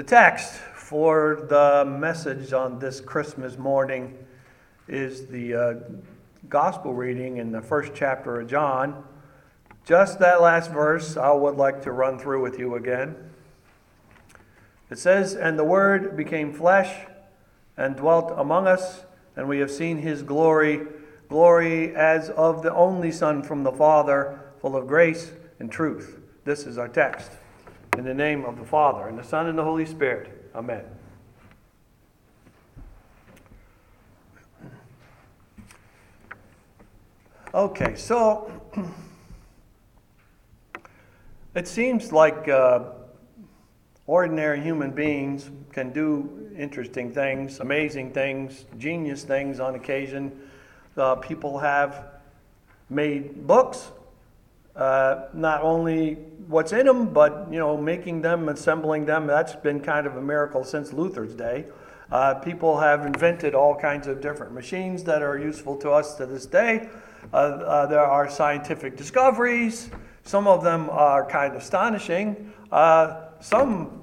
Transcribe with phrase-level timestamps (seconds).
[0.00, 4.16] The text for the message on this Christmas morning
[4.88, 5.74] is the uh,
[6.48, 9.04] gospel reading in the first chapter of John.
[9.84, 13.14] Just that last verse, I would like to run through with you again.
[14.88, 17.06] It says, And the Word became flesh
[17.76, 19.04] and dwelt among us,
[19.36, 20.80] and we have seen his glory,
[21.28, 26.20] glory as of the only Son from the Father, full of grace and truth.
[26.44, 27.32] This is our text.
[28.00, 30.50] In the name of the Father, and the Son, and the Holy Spirit.
[30.54, 30.84] Amen.
[37.52, 38.50] Okay, so
[41.54, 42.84] it seems like uh,
[44.06, 50.40] ordinary human beings can do interesting things, amazing things, genius things on occasion.
[50.96, 52.06] Uh, people have
[52.88, 53.90] made books,
[54.76, 56.14] uh, not only
[56.46, 59.26] what's in them, but you know, making them, assembling them.
[59.26, 61.66] That's been kind of a miracle since Luther's day.
[62.10, 66.26] Uh, people have invented all kinds of different machines that are useful to us to
[66.26, 66.88] this day.
[67.32, 69.90] Uh, uh, there are scientific discoveries.
[70.24, 72.52] Some of them are kind of astonishing.
[72.72, 74.02] Uh, some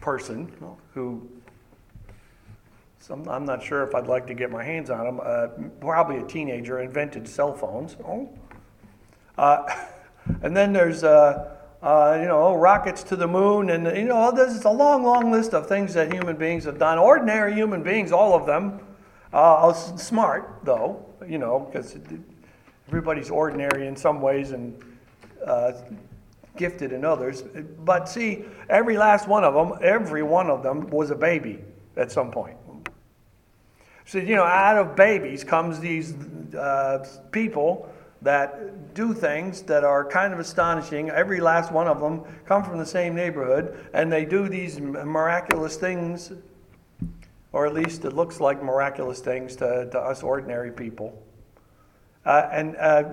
[0.00, 0.50] person
[0.94, 1.28] who
[2.98, 5.48] some, I'm not sure if I'd like to get my hands on them, uh,
[5.80, 7.96] probably a teenager, invented cell phones.
[8.06, 8.30] Oh.
[9.38, 9.64] Uh,
[10.42, 11.48] and then there's, uh,
[12.20, 15.66] you know, rockets to the moon, and, you know, there's a long, long list of
[15.66, 16.98] things that human beings have done.
[16.98, 18.80] Ordinary human beings, all of them,
[19.98, 21.96] smart, though you know, because
[22.88, 24.78] everybody's ordinary in some ways and
[25.46, 25.72] uh,
[26.56, 27.42] gifted in others.
[27.42, 31.58] But see, every last one of them, every one of them was a baby
[31.96, 32.56] at some point.
[34.04, 36.14] So, you know, out of babies comes these
[36.54, 37.90] uh, people
[38.22, 41.10] that do things that are kind of astonishing.
[41.10, 45.76] Every last one of them come from the same neighborhood, and they do these miraculous
[45.76, 46.32] things
[47.52, 51.22] or at least it looks like miraculous things to, to us ordinary people.
[52.24, 53.04] Uh, and uh,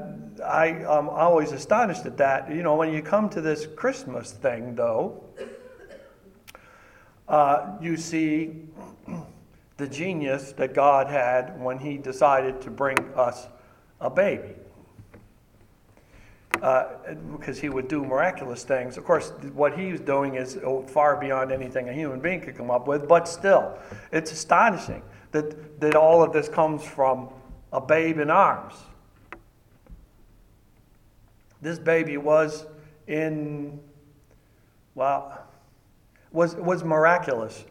[0.46, 2.50] I, am always astonished at that.
[2.50, 5.24] You know, when you come to this Christmas thing, though,
[7.28, 8.62] uh, you see
[9.78, 13.48] the genius that God had when He decided to bring us
[14.00, 14.54] a baby
[16.62, 16.86] uh,
[17.32, 18.98] because he would do miraculous things.
[18.98, 22.72] Of course, what he's doing is oh, far beyond anything a human being could come
[22.72, 23.78] up with, but still,
[24.12, 25.02] it's astonishing
[25.32, 27.30] that, that all of this comes from
[27.72, 28.74] a babe in arms.
[31.62, 32.66] This baby was
[33.08, 33.80] in,
[34.96, 35.48] well,
[36.32, 37.66] was, was miraculous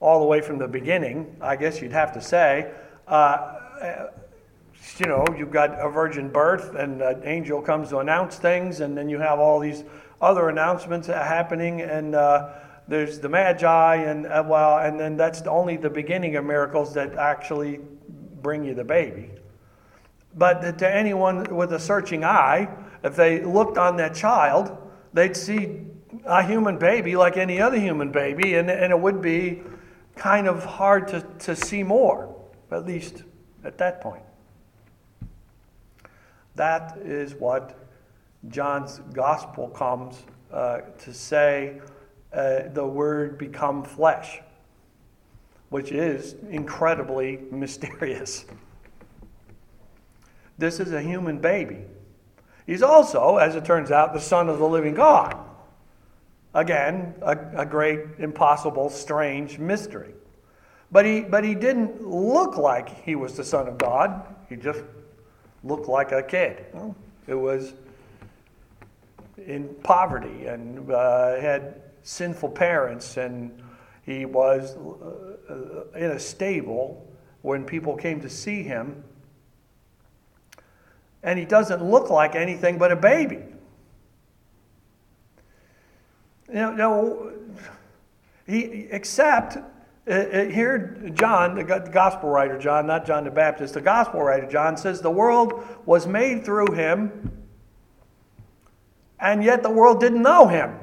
[0.00, 2.70] all the way from the beginning, I guess you'd have to say.
[3.06, 4.08] Uh,
[4.98, 8.96] you know, you've got a virgin birth, and an angel comes to announce things, and
[8.96, 9.84] then you have all these
[10.20, 12.50] other announcements happening, and uh,
[12.86, 17.14] there's the Magi, and uh, well, and then that's only the beginning of miracles that
[17.14, 17.80] actually
[18.42, 19.30] bring you the baby.
[20.36, 22.68] But to anyone with a searching eye,
[23.02, 24.76] if they looked on that child,
[25.12, 25.82] they'd see
[26.24, 29.62] a human baby like any other human baby, and, and it would be
[30.16, 32.34] kind of hard to, to see more,
[32.70, 33.24] at least
[33.64, 34.22] at that point.
[36.56, 37.78] That is what
[38.48, 40.16] John's gospel comes
[40.52, 41.80] uh, to say
[42.32, 44.40] uh, the word become flesh,
[45.70, 48.44] which is incredibly mysterious.
[50.58, 51.78] This is a human baby.
[52.66, 55.36] He's also, as it turns out, the Son of the living God.
[56.54, 60.14] Again, a, a great, impossible, strange mystery.
[60.92, 64.22] But he, but he didn't look like he was the Son of God.
[64.48, 64.82] He just
[65.64, 66.66] looked like a kid.
[67.26, 67.74] It was
[69.38, 73.50] in poverty and uh, had sinful parents, and
[74.04, 77.06] he was uh, in a stable
[77.42, 79.02] when people came to see him.
[81.22, 83.42] And he doesn't look like anything but a baby.
[86.48, 87.32] You know,
[88.46, 89.56] he, except
[90.06, 95.00] here, John, the gospel writer John, not John the Baptist, the gospel writer John says
[95.00, 97.42] the world was made through him,
[99.18, 100.78] and yet the world didn't know him.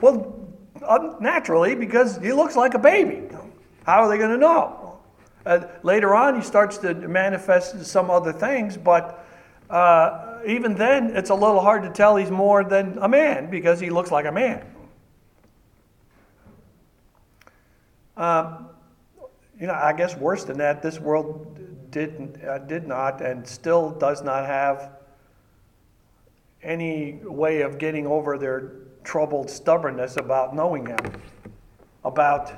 [0.00, 0.32] Well,
[1.20, 3.28] naturally, because he looks like a baby.
[3.84, 5.00] How are they going to know?
[5.44, 9.24] Uh, later on, he starts to manifest some other things, but
[9.70, 13.78] uh, even then, it's a little hard to tell he's more than a man because
[13.80, 14.64] he looks like a man.
[18.16, 18.68] Um,
[19.58, 23.90] you know, I guess worse than that, this world did, uh, did not and still
[23.90, 24.90] does not have
[26.62, 28.72] any way of getting over their
[29.04, 30.98] troubled stubbornness about knowing Him,
[32.04, 32.52] about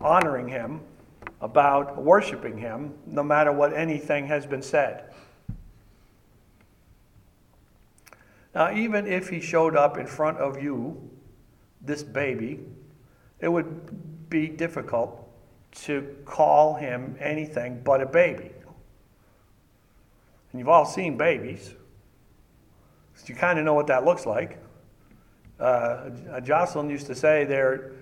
[0.00, 0.80] honoring Him,
[1.40, 5.12] about worshiping Him, no matter what anything has been said.
[8.54, 11.10] Now, even if He showed up in front of you,
[11.82, 12.60] this baby,
[13.40, 15.22] it would be difficult
[15.72, 18.50] to call him anything but a baby.
[20.52, 21.74] And you've all seen babies,
[23.14, 24.58] so you kind of know what that looks like.
[25.58, 27.92] Uh, Jocelyn used to say they're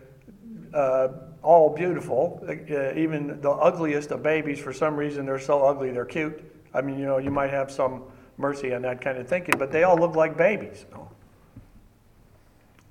[0.72, 1.08] uh,
[1.42, 2.44] all beautiful.
[2.48, 6.42] Uh, even the ugliest of babies, for some reason, they're so ugly they're cute.
[6.72, 8.02] I mean, you know, you might have some
[8.38, 10.86] mercy on that kind of thinking, but they all look like babies.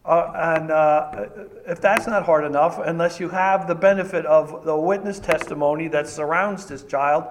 [0.05, 1.25] Uh, and uh,
[1.65, 6.07] if that's not hard enough, unless you have the benefit of the witness testimony that
[6.07, 7.23] surrounds this child,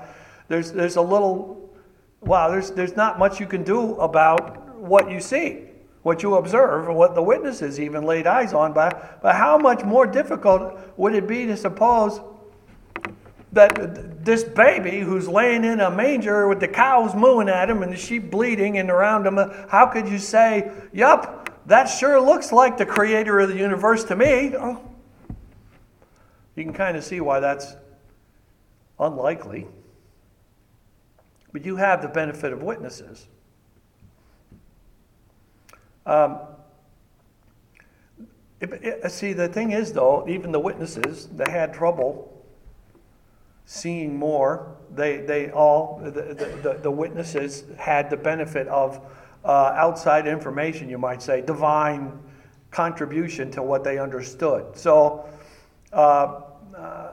[0.48, 1.70] there's, there's a little,
[2.20, 5.64] wow, there's, there's not much you can do about what you see,
[6.02, 8.72] what you observe, what the witnesses even laid eyes on.
[8.72, 12.20] But, but how much more difficult would it be to suppose
[13.52, 17.92] that this baby who's laying in a manger with the cows mooing at him and
[17.92, 19.36] the sheep bleeding and around him,
[19.68, 24.16] how could you say, yup, that sure looks like the creator of the universe to
[24.16, 24.54] me.
[24.56, 24.80] Oh.
[26.56, 27.74] You can kind of see why that's
[28.98, 29.66] unlikely.
[31.52, 33.26] But you have the benefit of witnesses.
[36.04, 36.38] Um,
[39.08, 42.44] see, the thing is, though, even the witnesses, they had trouble
[43.64, 44.76] seeing more.
[44.94, 46.10] They, they all, the,
[46.62, 49.00] the, the witnesses had the benefit of
[49.44, 52.18] uh, outside information, you might say, divine
[52.70, 54.76] contribution to what they understood.
[54.76, 55.28] So
[55.92, 56.40] uh,
[56.76, 57.12] uh,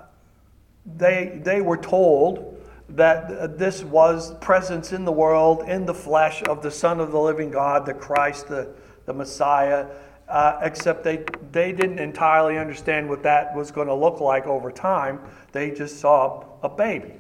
[0.98, 2.56] they, they were told
[2.90, 7.20] that this was presence in the world, in the flesh of the Son of the
[7.20, 8.74] living God, the Christ, the,
[9.06, 9.86] the Messiah,
[10.28, 14.72] uh, except they, they didn't entirely understand what that was going to look like over
[14.72, 15.20] time.
[15.52, 17.14] They just saw a baby.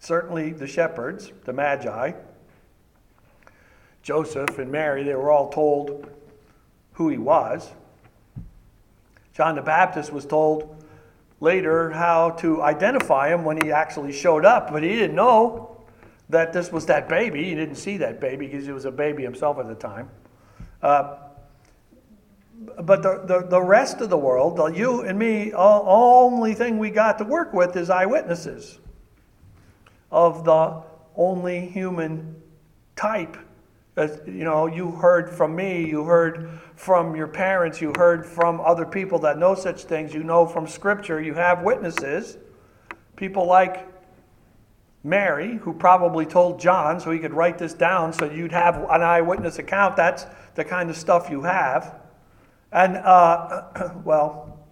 [0.00, 2.12] Certainly, the shepherds, the Magi,
[4.02, 6.08] Joseph and Mary, they were all told
[6.94, 7.70] who he was.
[9.32, 10.84] John the Baptist was told
[11.40, 15.84] later how to identify him when he actually showed up, but he didn't know
[16.28, 17.44] that this was that baby.
[17.44, 20.08] He didn't see that baby because he was a baby himself at the time.
[20.82, 21.16] Uh,
[22.80, 26.78] but the, the, the, rest of the world, the, you and me, all, only thing
[26.78, 28.78] we got to work with is eyewitnesses
[30.10, 30.82] of the
[31.16, 32.36] only human
[32.94, 33.36] type
[33.96, 38.60] as, you know, you heard from me, you heard from your parents, you heard from
[38.60, 42.38] other people that know such things, you know from Scripture, you have witnesses.
[43.16, 43.86] People like
[45.04, 49.02] Mary, who probably told John so he could write this down so you'd have an
[49.02, 49.96] eyewitness account.
[49.96, 50.24] That's
[50.54, 52.00] the kind of stuff you have.
[52.70, 54.66] And, uh, well,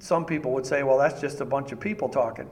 [0.00, 2.50] some people would say, well, that's just a bunch of people talking.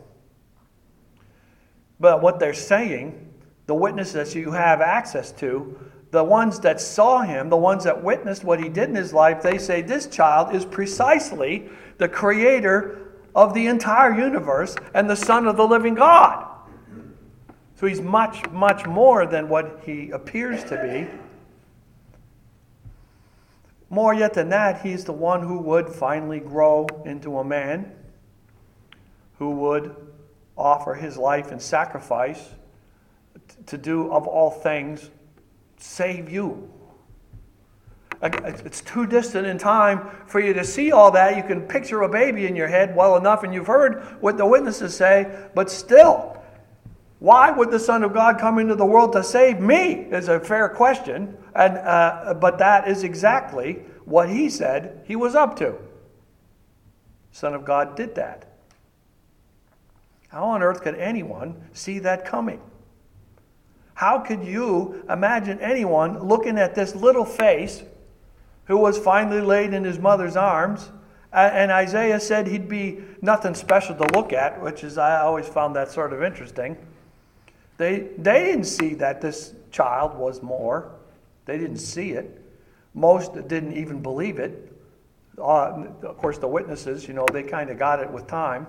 [1.99, 3.30] But what they're saying
[3.71, 5.79] the witnesses you have access to,
[6.11, 9.45] the ones that saw him, the ones that witnessed what he did in his life,
[9.45, 11.69] they say this child is precisely
[11.99, 16.49] the creator of the entire universe and the Son of the living God.
[17.77, 21.07] So he's much, much more than what he appears to be.
[23.89, 27.93] More yet than that, he's the one who would finally grow into a man,
[29.39, 29.95] who would
[30.57, 32.49] offer his life in sacrifice
[33.67, 35.11] to do of all things
[35.77, 36.71] save you.
[38.23, 41.37] It's too distant in time for you to see all that.
[41.37, 44.45] You can picture a baby in your head well enough, and you've heard what the
[44.45, 46.37] witnesses say, but still,
[47.19, 50.07] why would the Son of God come into the world to save me?
[50.11, 55.35] Is a fair question, and uh, but that is exactly what he said he was
[55.35, 55.77] up to.
[57.33, 58.47] Son of God did that.
[60.29, 62.61] How on earth could anyone see that coming?
[64.01, 67.83] How could you imagine anyone looking at this little face
[68.65, 70.89] who was finally laid in his mother's arms?
[71.35, 75.77] And Isaiah said he'd be nothing special to look at, which is, I always found
[75.77, 76.79] that sort of interesting.
[77.77, 80.93] They, they didn't see that this child was more.
[81.45, 82.43] They didn't see it.
[82.95, 84.73] Most didn't even believe it.
[85.37, 88.67] Uh, of course, the witnesses, you know, they kind of got it with time.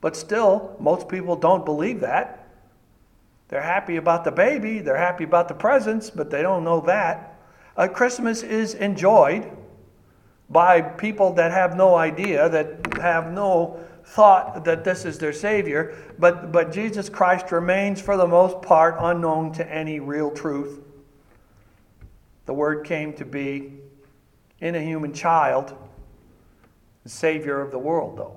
[0.00, 2.45] But still, most people don't believe that.
[3.48, 7.40] They're happy about the baby, they're happy about the presents, but they don't know that.
[7.76, 9.50] Uh, Christmas is enjoyed
[10.48, 15.96] by people that have no idea, that have no thought that this is their Savior,
[16.18, 20.80] but, but Jesus Christ remains, for the most part, unknown to any real truth.
[22.46, 23.72] The Word came to be
[24.60, 25.74] in a human child,
[27.02, 28.36] the Savior of the world, though.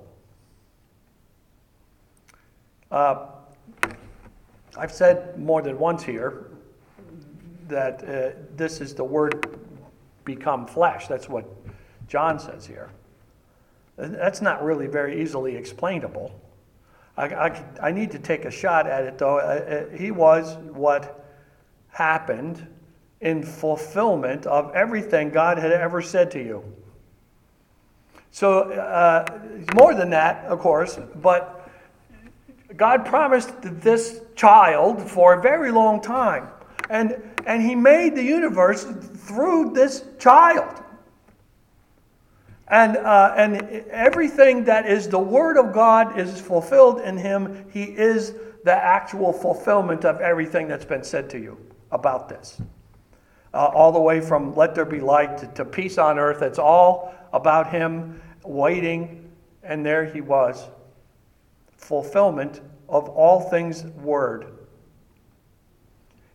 [2.90, 3.26] Uh,
[4.76, 6.46] I've said more than once here
[7.68, 9.58] that uh, this is the Word
[10.24, 11.06] become flesh.
[11.08, 11.44] That's what
[12.08, 12.90] John says here.
[13.96, 16.32] That's not really very easily explainable.
[17.16, 19.38] I, I, I need to take a shot at it, though.
[19.38, 21.26] Uh, uh, he was what
[21.88, 22.66] happened
[23.20, 26.64] in fulfillment of everything God had ever said to you.
[28.30, 29.24] So, uh,
[29.74, 31.59] more than that, of course, but
[32.76, 36.48] God promised this child for a very long time.
[36.88, 40.82] And, and He made the universe through this child.
[42.68, 47.66] And, uh, and everything that is the Word of God is fulfilled in Him.
[47.72, 48.34] He is
[48.64, 51.58] the actual fulfillment of everything that's been said to you
[51.90, 52.60] about this.
[53.52, 56.42] Uh, all the way from let there be light to, to peace on earth.
[56.42, 59.28] It's all about Him waiting,
[59.64, 60.68] and there He was.
[61.80, 64.46] Fulfillment of all things Word.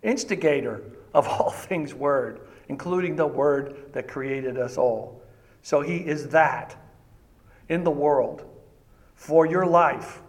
[0.03, 0.81] Instigator
[1.13, 5.21] of all things Word, including the Word that created us all.
[5.61, 6.75] So He is that
[7.69, 8.43] in the world
[9.15, 10.21] for your life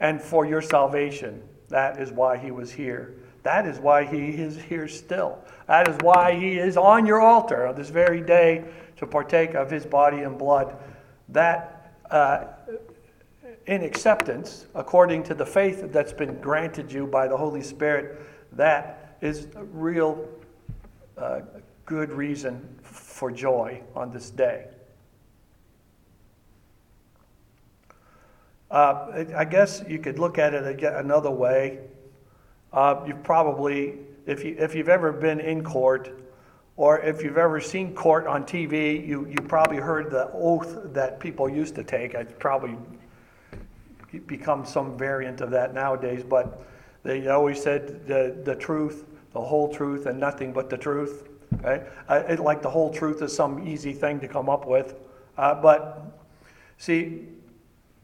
[0.00, 1.42] and for your salvation.
[1.68, 3.14] That is why He was here.
[3.44, 5.38] That is why he is here still.
[5.66, 8.64] That is why he is on your altar on this very day
[8.96, 10.76] to partake of his body and blood.
[11.28, 12.46] That, uh,
[13.66, 18.20] in acceptance, according to the faith that's been granted you by the Holy Spirit,
[18.52, 20.28] that is real
[21.16, 21.40] uh,
[21.86, 24.66] good reason for joy on this day.
[28.70, 31.78] Uh, I guess you could look at it another way.
[32.72, 36.10] Uh, you've probably, if, you, if you've ever been in court,
[36.76, 41.20] or if you've ever seen court on TV, you, you probably heard the oath that
[41.20, 42.14] people used to take.
[42.14, 42.76] It's probably
[44.18, 46.62] become some variant of that nowadays, but
[47.02, 51.28] they always said the, the truth, the whole truth, and nothing but the truth.
[51.62, 51.78] Uh,
[52.08, 54.94] it, like the whole truth is some easy thing to come up with.
[55.36, 56.18] Uh, but
[56.78, 57.26] see,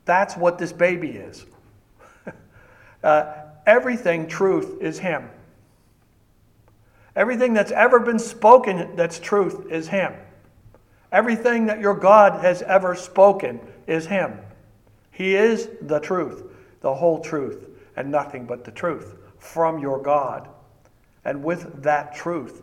[0.05, 1.47] that's what this baby is.
[3.05, 3.33] uh,
[3.67, 5.29] everything truth is Him.
[7.17, 10.15] Everything that's ever been spoken that's truth is Him.
[11.13, 14.39] Everything that your God has ever spoken is Him.
[15.21, 16.45] He is the truth,
[16.81, 20.49] the whole truth, and nothing but the truth from your God.
[21.27, 22.63] And with that truth,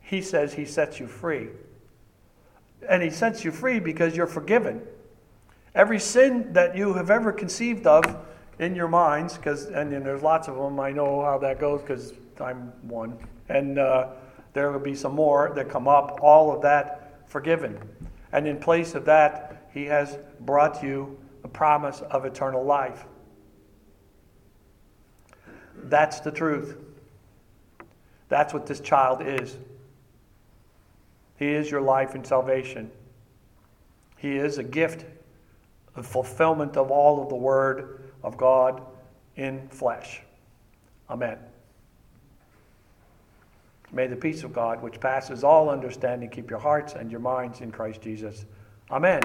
[0.00, 1.50] He says He sets you free.
[2.88, 4.82] And He sets you free because you're forgiven.
[5.72, 8.04] Every sin that you have ever conceived of
[8.58, 10.80] in your minds, because and, and, there's lots of them.
[10.80, 13.16] I know how that goes because I'm one,
[13.48, 14.08] and uh,
[14.52, 16.18] there will be some more that come up.
[16.22, 17.78] All of that forgiven,
[18.32, 21.18] and in place of that, He has brought you
[21.54, 23.06] promise of eternal life.
[25.84, 26.76] That's the truth.
[28.28, 29.56] That's what this child is.
[31.38, 32.90] He is your life and salvation.
[34.18, 35.04] He is a gift,
[35.96, 38.82] a fulfillment of all of the Word of God
[39.36, 40.22] in flesh.
[41.10, 41.38] Amen.
[43.92, 47.60] May the peace of God, which passes all understanding, keep your hearts and your minds
[47.60, 48.44] in Christ Jesus.
[48.90, 49.20] Amen.